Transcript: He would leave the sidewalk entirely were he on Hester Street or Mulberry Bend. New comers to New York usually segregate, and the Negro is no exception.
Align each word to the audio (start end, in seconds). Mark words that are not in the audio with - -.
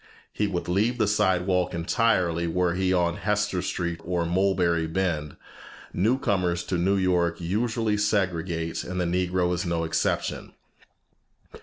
He 0.33 0.47
would 0.47 0.67
leave 0.67 0.97
the 0.97 1.07
sidewalk 1.07 1.75
entirely 1.75 2.47
were 2.47 2.73
he 2.73 2.91
on 2.91 3.17
Hester 3.17 3.61
Street 3.61 4.01
or 4.03 4.25
Mulberry 4.25 4.87
Bend. 4.87 5.35
New 5.93 6.17
comers 6.17 6.63
to 6.63 6.79
New 6.79 6.97
York 6.97 7.39
usually 7.39 7.97
segregate, 7.97 8.83
and 8.83 8.99
the 8.99 9.05
Negro 9.05 9.53
is 9.53 9.63
no 9.63 9.83
exception. 9.83 10.53